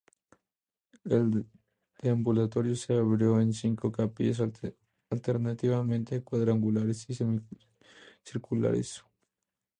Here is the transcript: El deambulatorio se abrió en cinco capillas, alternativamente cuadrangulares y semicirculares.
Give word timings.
El 1.05 1.45
deambulatorio 2.01 2.75
se 2.75 2.93
abrió 2.95 3.39
en 3.39 3.53
cinco 3.53 3.91
capillas, 3.91 4.41
alternativamente 5.11 6.23
cuadrangulares 6.23 7.07
y 7.11 7.13
semicirculares. 7.13 9.03